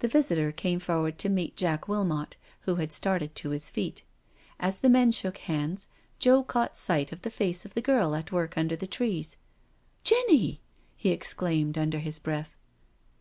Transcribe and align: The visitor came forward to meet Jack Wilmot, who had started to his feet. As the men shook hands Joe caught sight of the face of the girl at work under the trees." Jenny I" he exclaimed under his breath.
The 0.00 0.08
visitor 0.08 0.50
came 0.50 0.80
forward 0.80 1.18
to 1.18 1.28
meet 1.28 1.54
Jack 1.56 1.86
Wilmot, 1.86 2.36
who 2.62 2.74
had 2.82 2.92
started 2.92 3.36
to 3.36 3.50
his 3.50 3.70
feet. 3.70 4.02
As 4.58 4.78
the 4.78 4.90
men 4.90 5.12
shook 5.12 5.38
hands 5.38 5.86
Joe 6.18 6.42
caught 6.42 6.76
sight 6.76 7.12
of 7.12 7.22
the 7.22 7.30
face 7.30 7.64
of 7.64 7.74
the 7.74 7.80
girl 7.80 8.16
at 8.16 8.32
work 8.32 8.58
under 8.58 8.74
the 8.74 8.88
trees." 8.88 9.36
Jenny 10.02 10.54
I" 10.60 10.60
he 10.96 11.10
exclaimed 11.10 11.78
under 11.78 12.00
his 12.00 12.18
breath. 12.18 12.56